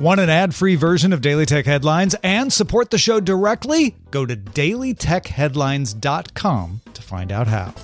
Want 0.00 0.18
an 0.18 0.30
ad 0.30 0.54
free 0.54 0.76
version 0.76 1.12
of 1.12 1.20
Daily 1.20 1.44
Tech 1.44 1.66
Headlines 1.66 2.16
and 2.22 2.50
support 2.50 2.88
the 2.88 2.96
show 2.96 3.20
directly? 3.20 3.96
Go 4.10 4.24
to 4.24 4.34
dailytechheadlines.com 4.34 6.80
to 6.94 7.02
find 7.02 7.30
out 7.30 7.46
how. 7.46 7.74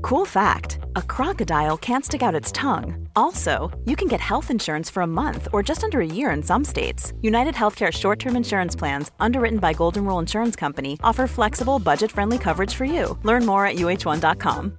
Cool 0.00 0.24
fact 0.24 0.78
a 0.96 1.02
crocodile 1.02 1.76
can't 1.76 2.06
stick 2.06 2.22
out 2.22 2.34
its 2.34 2.50
tongue. 2.52 3.06
Also, 3.14 3.70
you 3.84 3.96
can 3.96 4.08
get 4.08 4.22
health 4.22 4.50
insurance 4.50 4.88
for 4.88 5.02
a 5.02 5.06
month 5.06 5.48
or 5.52 5.62
just 5.62 5.84
under 5.84 6.00
a 6.00 6.06
year 6.06 6.30
in 6.30 6.42
some 6.42 6.64
states. 6.64 7.12
United 7.20 7.54
Healthcare 7.54 7.92
short 7.92 8.18
term 8.18 8.34
insurance 8.34 8.74
plans, 8.74 9.10
underwritten 9.20 9.58
by 9.58 9.74
Golden 9.74 10.06
Rule 10.06 10.20
Insurance 10.20 10.56
Company, 10.56 10.98
offer 11.02 11.26
flexible, 11.26 11.78
budget 11.78 12.10
friendly 12.10 12.38
coverage 12.38 12.72
for 12.72 12.86
you. 12.86 13.18
Learn 13.24 13.44
more 13.44 13.66
at 13.66 13.76
uh1.com. 13.76 14.78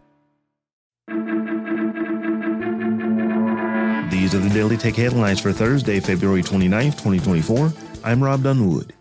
These 4.11 4.35
are 4.35 4.39
the 4.39 4.49
Daily 4.49 4.75
Tech 4.75 4.95
headlines 4.95 5.39
for 5.39 5.53
Thursday, 5.53 6.01
February 6.01 6.43
29th, 6.43 7.01
2024. 7.01 7.71
I'm 8.03 8.21
Rob 8.21 8.43
Dunwood. 8.43 8.91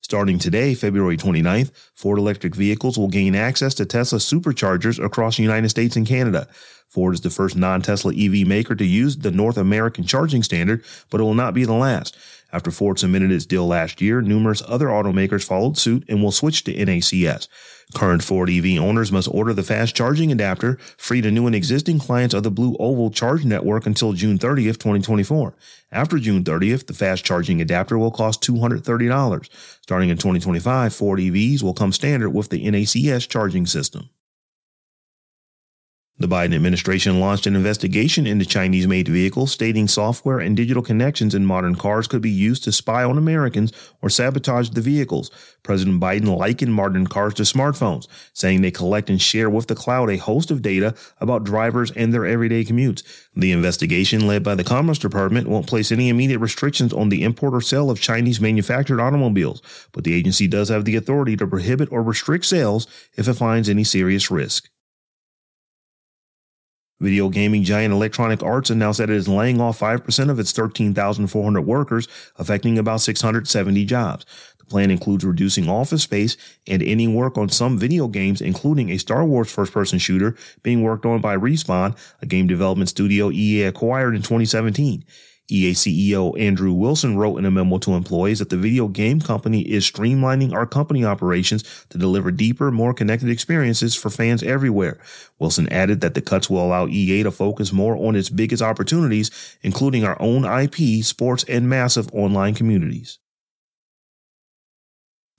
Starting 0.00 0.38
today, 0.38 0.76
February 0.76 1.16
29th, 1.16 1.72
Ford 1.96 2.20
electric 2.20 2.54
vehicles 2.54 2.96
will 2.96 3.08
gain 3.08 3.34
access 3.34 3.74
to 3.74 3.84
Tesla 3.84 4.20
superchargers 4.20 5.04
across 5.04 5.38
the 5.38 5.42
United 5.42 5.70
States 5.70 5.96
and 5.96 6.06
Canada. 6.06 6.46
Ford 6.88 7.14
is 7.14 7.20
the 7.20 7.30
first 7.30 7.56
non-Tesla 7.56 8.14
EV 8.16 8.46
maker 8.46 8.74
to 8.74 8.84
use 8.84 9.16
the 9.18 9.30
North 9.30 9.56
American 9.56 10.04
charging 10.04 10.42
standard, 10.42 10.84
but 11.10 11.20
it 11.20 11.24
will 11.24 11.34
not 11.34 11.54
be 11.54 11.64
the 11.64 11.72
last. 11.72 12.16
After 12.52 12.70
Ford 12.70 12.98
submitted 12.98 13.32
its 13.32 13.44
deal 13.44 13.66
last 13.66 14.00
year, 14.00 14.22
numerous 14.22 14.62
other 14.66 14.86
automakers 14.86 15.44
followed 15.44 15.76
suit 15.76 16.04
and 16.08 16.22
will 16.22 16.30
switch 16.30 16.64
to 16.64 16.74
NACS. 16.74 17.48
Current 17.94 18.22
Ford 18.22 18.48
EV 18.48 18.80
owners 18.80 19.12
must 19.12 19.28
order 19.30 19.52
the 19.52 19.62
fast 19.62 19.94
charging 19.94 20.32
adapter 20.32 20.76
free 20.96 21.20
to 21.20 21.30
new 21.30 21.46
and 21.46 21.54
existing 21.54 21.98
clients 21.98 22.34
of 22.34 22.42
the 22.42 22.50
Blue 22.50 22.76
Oval 22.78 23.10
Charge 23.10 23.44
Network 23.44 23.86
until 23.86 24.12
June 24.12 24.38
30th, 24.38 24.78
2024. 24.78 25.54
After 25.92 26.18
June 26.18 26.44
30th, 26.44 26.86
the 26.86 26.94
fast 26.94 27.24
charging 27.24 27.60
adapter 27.60 27.98
will 27.98 28.10
cost 28.10 28.42
$230. 28.42 29.48
Starting 29.82 30.10
in 30.10 30.16
2025, 30.16 30.94
Ford 30.94 31.18
EVs 31.18 31.62
will 31.62 31.74
come 31.74 31.92
standard 31.92 32.30
with 32.30 32.50
the 32.50 32.64
NACS 32.64 33.28
charging 33.28 33.66
system. 33.66 34.08
The 36.18 36.26
Biden 36.26 36.54
administration 36.54 37.20
launched 37.20 37.46
an 37.46 37.54
investigation 37.54 38.26
into 38.26 38.46
Chinese 38.46 38.86
made 38.86 39.06
vehicles, 39.06 39.52
stating 39.52 39.86
software 39.86 40.38
and 40.38 40.56
digital 40.56 40.82
connections 40.82 41.34
in 41.34 41.44
modern 41.44 41.74
cars 41.74 42.08
could 42.08 42.22
be 42.22 42.30
used 42.30 42.64
to 42.64 42.72
spy 42.72 43.04
on 43.04 43.18
Americans 43.18 43.70
or 44.00 44.08
sabotage 44.08 44.70
the 44.70 44.80
vehicles. 44.80 45.30
President 45.62 46.00
Biden 46.00 46.34
likened 46.34 46.72
modern 46.72 47.06
cars 47.06 47.34
to 47.34 47.42
smartphones, 47.42 48.08
saying 48.32 48.62
they 48.62 48.70
collect 48.70 49.10
and 49.10 49.20
share 49.20 49.50
with 49.50 49.66
the 49.66 49.74
cloud 49.74 50.08
a 50.08 50.16
host 50.16 50.50
of 50.50 50.62
data 50.62 50.94
about 51.20 51.44
drivers 51.44 51.90
and 51.90 52.14
their 52.14 52.24
everyday 52.24 52.64
commutes. 52.64 53.02
The 53.34 53.52
investigation, 53.52 54.26
led 54.26 54.42
by 54.42 54.54
the 54.54 54.64
Commerce 54.64 54.98
Department, 54.98 55.48
won't 55.48 55.66
place 55.66 55.92
any 55.92 56.08
immediate 56.08 56.38
restrictions 56.38 56.94
on 56.94 57.10
the 57.10 57.24
import 57.24 57.52
or 57.52 57.60
sale 57.60 57.90
of 57.90 58.00
Chinese 58.00 58.40
manufactured 58.40 59.00
automobiles, 59.00 59.60
but 59.92 60.04
the 60.04 60.14
agency 60.14 60.48
does 60.48 60.70
have 60.70 60.86
the 60.86 60.96
authority 60.96 61.36
to 61.36 61.46
prohibit 61.46 61.92
or 61.92 62.02
restrict 62.02 62.46
sales 62.46 62.86
if 63.18 63.28
it 63.28 63.34
finds 63.34 63.68
any 63.68 63.84
serious 63.84 64.30
risk. 64.30 64.70
Video 66.98 67.28
gaming 67.28 67.62
giant 67.62 67.92
Electronic 67.92 68.42
Arts 68.42 68.70
announced 68.70 68.98
that 68.98 69.10
it 69.10 69.16
is 69.16 69.28
laying 69.28 69.60
off 69.60 69.80
5% 69.80 70.30
of 70.30 70.38
its 70.38 70.52
13,400 70.52 71.60
workers, 71.60 72.08
affecting 72.36 72.78
about 72.78 73.02
670 73.02 73.84
jobs. 73.84 74.24
The 74.58 74.64
plan 74.64 74.90
includes 74.90 75.22
reducing 75.22 75.68
office 75.68 76.02
space 76.02 76.38
and 76.66 76.82
ending 76.82 77.14
work 77.14 77.36
on 77.36 77.50
some 77.50 77.78
video 77.78 78.08
games, 78.08 78.40
including 78.40 78.90
a 78.90 78.98
Star 78.98 79.26
Wars 79.26 79.52
first 79.52 79.74
person 79.74 79.98
shooter 79.98 80.36
being 80.62 80.82
worked 80.82 81.04
on 81.04 81.20
by 81.20 81.36
Respawn, 81.36 81.98
a 82.22 82.26
game 82.26 82.46
development 82.46 82.88
studio 82.88 83.30
EA 83.30 83.64
acquired 83.64 84.14
in 84.16 84.22
2017. 84.22 85.04
EA 85.48 85.72
CEO 85.72 86.38
Andrew 86.38 86.72
Wilson 86.72 87.16
wrote 87.16 87.36
in 87.36 87.44
a 87.44 87.50
memo 87.50 87.78
to 87.78 87.94
employees 87.94 88.38
that 88.40 88.50
the 88.50 88.56
video 88.56 88.88
game 88.88 89.20
company 89.20 89.60
is 89.62 89.88
streamlining 89.88 90.52
our 90.52 90.66
company 90.66 91.04
operations 91.04 91.62
to 91.90 91.98
deliver 91.98 92.30
deeper, 92.30 92.70
more 92.70 92.92
connected 92.92 93.28
experiences 93.28 93.94
for 93.94 94.10
fans 94.10 94.42
everywhere. 94.42 94.98
Wilson 95.38 95.68
added 95.72 96.00
that 96.00 96.14
the 96.14 96.22
cuts 96.22 96.50
will 96.50 96.64
allow 96.64 96.86
EA 96.86 97.22
to 97.22 97.30
focus 97.30 97.72
more 97.72 97.96
on 97.96 98.16
its 98.16 98.30
biggest 98.30 98.62
opportunities, 98.62 99.30
including 99.62 100.04
our 100.04 100.20
own 100.20 100.44
IP, 100.44 101.04
sports, 101.04 101.44
and 101.44 101.68
massive 101.68 102.12
online 102.12 102.54
communities. 102.54 103.18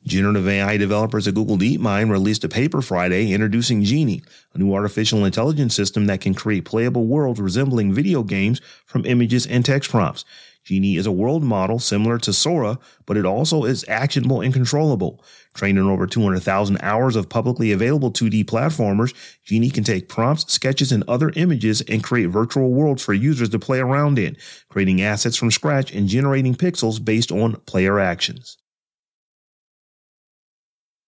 Generative 0.08 0.48
AI 0.48 0.78
developers 0.78 1.28
at 1.28 1.34
Google 1.34 1.58
DeepMind 1.58 2.10
released 2.10 2.46
a 2.46 2.48
paper 2.48 2.82
Friday 2.82 3.34
introducing 3.34 3.84
Genie, 3.84 4.24
a 4.54 4.58
new 4.58 4.74
artificial 4.74 5.26
intelligence 5.26 5.76
system 5.76 6.06
that 6.06 6.22
can 6.22 6.34
create 6.34 6.64
playable 6.64 7.06
worlds 7.08 7.42
resembling 7.42 7.92
video 7.92 8.24
games 8.24 8.62
from 8.86 9.06
images 9.06 9.46
and 9.46 9.66
text 9.66 9.92
prompts. 9.92 10.24
Genie 10.64 10.96
is 10.96 11.08
a 11.08 11.12
world 11.12 11.44
model 11.44 11.78
similar 11.78 12.18
to 12.20 12.32
Sora, 12.32 12.80
but 13.06 13.18
it 13.18 13.26
also 13.26 13.66
is 13.66 13.84
actionable 13.90 14.40
and 14.40 14.54
controllable. 14.54 15.22
Trained 15.54 15.78
on 15.78 15.90
over 15.90 16.08
200,000 16.08 16.78
hours 16.82 17.18
of 17.18 17.28
publicly 17.28 17.74
available 17.74 18.10
2D 18.10 18.46
platformers, 18.46 19.14
Genie 19.44 19.70
can 19.70 19.84
take 19.84 20.08
prompts, 20.08 20.54
sketches, 20.54 20.94
and 20.94 21.04
other 21.10 21.34
images 21.36 21.82
and 21.82 22.02
create 22.02 22.30
virtual 22.30 22.72
worlds 22.72 23.04
for 23.04 23.14
users 23.14 23.50
to 23.50 23.60
play 23.60 23.80
around 23.80 24.18
in, 24.18 24.38
creating 24.70 25.02
assets 25.02 25.36
from 25.36 25.52
scratch 25.52 25.92
and 25.92 26.08
generating 26.08 26.56
pixels 26.56 27.04
based 27.04 27.30
on 27.30 27.58
player 27.66 28.00
actions. 28.00 28.58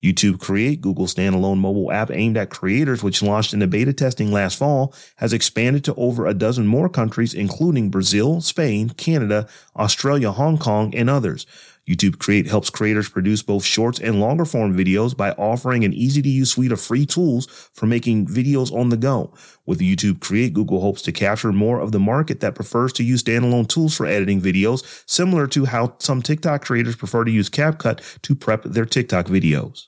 YouTube 0.04 0.40
Create, 0.40 0.80
Google's 0.80 1.14
standalone 1.14 1.58
mobile 1.58 1.92
app 1.92 2.10
aimed 2.12 2.38
at 2.38 2.50
creators, 2.50 3.04
which 3.04 3.22
launched 3.22 3.54
into 3.54 3.68
beta 3.68 3.92
testing 3.92 4.32
last 4.32 4.58
fall, 4.58 4.94
has 5.18 5.34
expanded 5.34 5.84
to 5.84 5.96
over 5.96 6.26
a 6.26 6.34
dozen 6.34 6.66
more 6.66 6.88
countries, 6.88 7.34
including 7.34 7.90
Brazil, 7.90 8.40
Spain, 8.40 8.90
Canada, 8.90 9.48
Australia, 9.76 10.32
Hong 10.32 10.58
Kong, 10.58 10.96
and 10.96 11.09
others. 11.09 11.46
YouTube 11.88 12.19
Create 12.19 12.47
helps 12.47 12.69
creators 12.69 13.09
produce 13.09 13.41
both 13.41 13.63
shorts 13.63 14.00
and 14.00 14.19
longer 14.19 14.45
form 14.45 14.75
videos 14.78 15.16
by 15.16 15.31
offering 15.31 15.84
an 15.84 15.94
easy 15.94 16.22
to 16.22 16.29
use 16.29 16.51
suite 16.51 16.72
of 16.72 16.81
free 16.81 17.06
tools 17.06 17.47
for 17.73 17.85
making 17.85 18.28
videos 18.28 18.72
on 18.73 18.90
the 18.90 18.97
go. 18.97 19.34
With 19.66 19.79
YouTube 19.79 20.19
Create, 20.19 20.53
Google 20.53 20.81
hopes 20.81 21.01
to 21.03 21.12
capture 21.12 21.51
more 21.51 21.79
of 21.79 21.91
the 21.91 22.00
market 22.00 22.40
that 22.40 22.56
prefers 22.56 22.94
to 22.94 23.03
use 23.03 23.23
standalone 23.23 23.67
tools 23.67 23.95
for 23.95 24.06
editing 24.06 24.41
videos, 24.41 25.03
similar 25.07 25.47
to 25.47 25.66
how 25.66 25.95
some 26.00 26.22
TikTok 26.22 26.63
creators 26.63 26.95
prefer 26.95 27.23
to 27.23 27.31
use 27.31 27.50
CapCut 27.50 28.22
to 28.22 28.35
prep 28.35 28.63
their 28.63 28.85
TikTok 28.85 29.28
videos. 29.28 29.88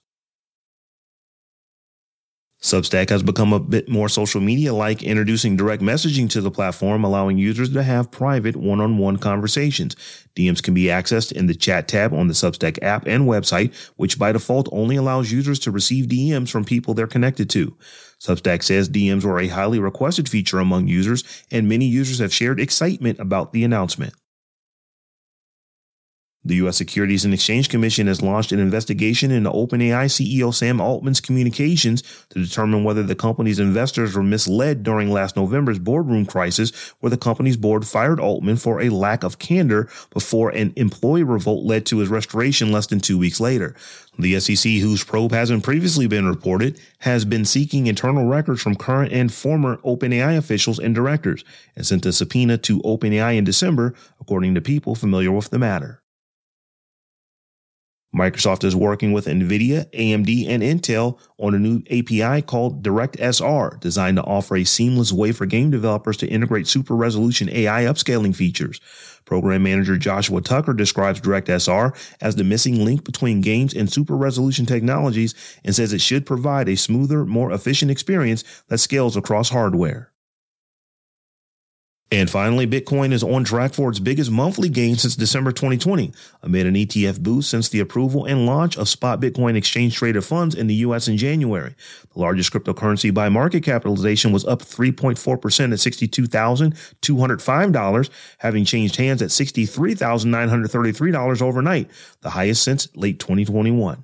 Substack 2.61 3.09
has 3.09 3.23
become 3.23 3.53
a 3.53 3.59
bit 3.59 3.89
more 3.89 4.07
social 4.07 4.39
media 4.39 4.71
like, 4.71 5.01
introducing 5.01 5.57
direct 5.57 5.81
messaging 5.81 6.29
to 6.29 6.41
the 6.41 6.51
platform, 6.51 7.03
allowing 7.03 7.39
users 7.39 7.73
to 7.73 7.81
have 7.81 8.11
private 8.11 8.55
one 8.55 8.79
on 8.79 8.99
one 8.99 9.17
conversations. 9.17 9.95
DMs 10.35 10.61
can 10.61 10.75
be 10.75 10.83
accessed 10.83 11.31
in 11.31 11.47
the 11.47 11.55
chat 11.55 11.87
tab 11.87 12.13
on 12.13 12.27
the 12.27 12.35
Substack 12.35 12.77
app 12.83 13.07
and 13.07 13.27
website, 13.27 13.73
which 13.95 14.19
by 14.19 14.31
default 14.31 14.69
only 14.71 14.95
allows 14.95 15.31
users 15.31 15.57
to 15.57 15.71
receive 15.71 16.05
DMs 16.05 16.51
from 16.51 16.63
people 16.63 16.93
they're 16.93 17.07
connected 17.07 17.49
to. 17.49 17.75
Substack 18.19 18.61
says 18.61 18.87
DMs 18.87 19.23
were 19.23 19.39
a 19.39 19.47
highly 19.47 19.79
requested 19.79 20.29
feature 20.29 20.59
among 20.59 20.87
users, 20.87 21.23
and 21.49 21.67
many 21.67 21.85
users 21.85 22.19
have 22.19 22.31
shared 22.31 22.59
excitement 22.59 23.19
about 23.19 23.53
the 23.53 23.63
announcement. 23.63 24.13
The 26.43 26.55
U.S. 26.55 26.75
Securities 26.75 27.23
and 27.23 27.35
Exchange 27.35 27.69
Commission 27.69 28.07
has 28.07 28.23
launched 28.23 28.51
an 28.51 28.59
investigation 28.59 29.29
into 29.29 29.51
OpenAI 29.51 30.05
CEO 30.05 30.51
Sam 30.51 30.81
Altman's 30.81 31.21
communications 31.21 32.01
to 32.29 32.43
determine 32.43 32.83
whether 32.83 33.03
the 33.03 33.13
company's 33.13 33.59
investors 33.59 34.15
were 34.15 34.23
misled 34.23 34.81
during 34.81 35.11
last 35.11 35.35
November's 35.35 35.77
boardroom 35.77 36.25
crisis, 36.25 36.71
where 36.99 37.11
the 37.11 37.17
company's 37.17 37.57
board 37.57 37.85
fired 37.85 38.19
Altman 38.19 38.57
for 38.57 38.81
a 38.81 38.89
lack 38.89 39.23
of 39.23 39.37
candor 39.37 39.87
before 40.09 40.49
an 40.49 40.73
employee 40.77 41.21
revolt 41.21 41.63
led 41.63 41.85
to 41.85 41.99
his 41.99 42.09
restoration 42.09 42.71
less 42.71 42.87
than 42.87 42.99
two 42.99 43.19
weeks 43.19 43.39
later. 43.39 43.75
The 44.17 44.39
SEC, 44.39 44.71
whose 44.73 45.03
probe 45.03 45.33
hasn't 45.33 45.63
previously 45.63 46.07
been 46.07 46.25
reported, 46.25 46.79
has 46.99 47.23
been 47.23 47.45
seeking 47.45 47.85
internal 47.85 48.25
records 48.25 48.63
from 48.63 48.75
current 48.75 49.13
and 49.13 49.31
former 49.31 49.77
OpenAI 49.77 50.37
officials 50.37 50.79
and 50.79 50.95
directors 50.95 51.43
and 51.75 51.85
sent 51.85 52.07
a 52.07 52.11
subpoena 52.11 52.57
to 52.57 52.79
OpenAI 52.81 53.37
in 53.37 53.43
December, 53.43 53.93
according 54.19 54.55
to 54.55 54.61
people 54.61 54.95
familiar 54.95 55.31
with 55.31 55.51
the 55.51 55.59
matter. 55.59 56.00
Microsoft 58.15 58.65
is 58.65 58.75
working 58.75 59.13
with 59.13 59.25
NVIDIA, 59.25 59.89
AMD, 59.91 60.49
and 60.49 60.61
Intel 60.61 61.17
on 61.37 61.55
a 61.55 61.59
new 61.59 61.81
API 61.89 62.41
called 62.41 62.83
DirectSR, 62.83 63.79
designed 63.79 64.17
to 64.17 64.23
offer 64.23 64.57
a 64.57 64.65
seamless 64.65 65.13
way 65.13 65.31
for 65.31 65.45
game 65.45 65.71
developers 65.71 66.17
to 66.17 66.27
integrate 66.27 66.67
super 66.67 66.93
resolution 66.93 67.49
AI 67.49 67.83
upscaling 67.83 68.35
features. 68.35 68.81
Program 69.23 69.63
manager 69.63 69.97
Joshua 69.97 70.41
Tucker 70.41 70.73
describes 70.73 71.21
DirectSR 71.21 71.95
as 72.19 72.35
the 72.35 72.43
missing 72.43 72.83
link 72.83 73.05
between 73.05 73.39
games 73.39 73.73
and 73.73 73.89
super 73.89 74.17
resolution 74.17 74.65
technologies 74.65 75.33
and 75.63 75.73
says 75.73 75.93
it 75.93 76.01
should 76.01 76.25
provide 76.25 76.67
a 76.67 76.75
smoother, 76.75 77.25
more 77.25 77.53
efficient 77.53 77.91
experience 77.91 78.43
that 78.67 78.79
scales 78.79 79.15
across 79.15 79.49
hardware. 79.49 80.11
And 82.13 82.29
finally, 82.29 82.67
Bitcoin 82.67 83.13
is 83.13 83.23
on 83.23 83.45
track 83.45 83.73
for 83.73 83.89
its 83.89 83.99
biggest 83.99 84.29
monthly 84.29 84.67
gain 84.67 84.97
since 84.97 85.15
December 85.15 85.53
2020, 85.53 86.11
amid 86.43 86.67
an 86.67 86.73
ETF 86.73 87.21
boost 87.21 87.49
since 87.49 87.69
the 87.69 87.79
approval 87.79 88.25
and 88.25 88.45
launch 88.45 88.77
of 88.77 88.89
spot 88.89 89.21
Bitcoin 89.21 89.55
exchange 89.55 89.95
traded 89.95 90.25
funds 90.25 90.53
in 90.53 90.67
the 90.67 90.75
US 90.75 91.07
in 91.07 91.15
January. 91.15 91.73
The 92.13 92.19
largest 92.19 92.51
cryptocurrency 92.51 93.13
by 93.13 93.29
market 93.29 93.63
capitalization 93.63 94.33
was 94.33 94.43
up 94.43 94.61
3.4% 94.61 95.71
at 95.71 95.79
$62,205, 95.79 98.09
having 98.39 98.65
changed 98.65 98.97
hands 98.97 99.21
at 99.21 99.29
$63,933 99.29 101.41
overnight, 101.41 101.89
the 102.19 102.31
highest 102.31 102.63
since 102.63 102.89
late 102.93 103.19
2021. 103.19 104.03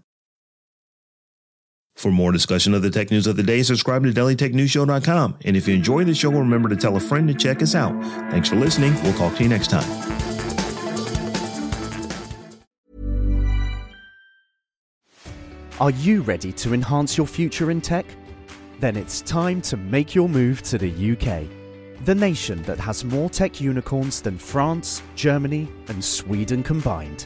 For 1.97 2.11
more 2.11 2.31
discussion 2.31 2.75
of 2.75 2.83
the 2.83 2.91
tech 2.91 3.09
news 3.09 3.25
of 3.25 3.37
the 3.37 3.43
day, 3.43 3.63
subscribe 3.63 4.03
to 4.03 4.11
dailytechnewsshow.com. 4.11 5.39
And 5.45 5.57
if 5.57 5.67
you 5.67 5.73
enjoy 5.73 6.03
the 6.03 6.13
show, 6.13 6.29
remember 6.29 6.69
to 6.69 6.75
tell 6.75 6.95
a 6.95 6.99
friend 6.99 7.27
to 7.27 7.33
check 7.33 7.63
us 7.63 7.73
out. 7.73 7.99
Thanks 8.29 8.49
for 8.49 8.55
listening. 8.55 8.93
We'll 9.01 9.13
talk 9.13 9.35
to 9.37 9.43
you 9.43 9.49
next 9.49 9.71
time. 9.71 9.83
Are 15.79 15.89
you 15.89 16.21
ready 16.21 16.51
to 16.53 16.75
enhance 16.75 17.17
your 17.17 17.25
future 17.25 17.71
in 17.71 17.81
tech? 17.81 18.05
Then 18.79 18.95
it's 18.95 19.21
time 19.21 19.59
to 19.63 19.75
make 19.75 20.13
your 20.13 20.29
move 20.29 20.61
to 20.63 20.77
the 20.77 20.91
UK, 20.91 21.47
the 22.05 22.13
nation 22.13 22.61
that 22.63 22.79
has 22.79 23.03
more 23.05 23.27
tech 23.27 23.59
unicorns 23.59 24.21
than 24.21 24.37
France, 24.37 25.01
Germany, 25.15 25.67
and 25.87 26.05
Sweden 26.05 26.61
combined. 26.61 27.25